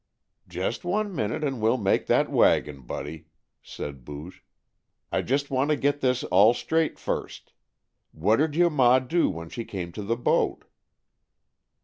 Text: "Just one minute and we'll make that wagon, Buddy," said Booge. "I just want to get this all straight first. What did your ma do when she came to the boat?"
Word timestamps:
"Just 0.47 0.83
one 0.83 1.15
minute 1.15 1.43
and 1.43 1.61
we'll 1.61 1.77
make 1.77 2.07
that 2.07 2.27
wagon, 2.27 2.81
Buddy," 2.81 3.27
said 3.61 4.03
Booge. 4.03 4.43
"I 5.11 5.21
just 5.21 5.51
want 5.51 5.69
to 5.69 5.75
get 5.75 6.01
this 6.01 6.23
all 6.23 6.55
straight 6.55 6.97
first. 6.97 7.53
What 8.11 8.37
did 8.37 8.55
your 8.55 8.71
ma 8.71 8.97
do 8.97 9.29
when 9.29 9.49
she 9.49 9.63
came 9.63 9.91
to 9.91 10.01
the 10.01 10.17
boat?" 10.17 10.65